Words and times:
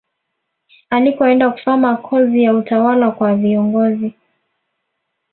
Alikoenda 0.89 1.49
kusoma 1.49 1.97
kozi 1.97 2.43
ya 2.43 2.53
utawala 2.53 3.11
kwa 3.11 3.35
viongozi 3.35 4.13